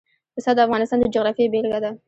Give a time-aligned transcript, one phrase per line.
[0.35, 1.91] پسه د افغانستان د جغرافیې بېلګه ده.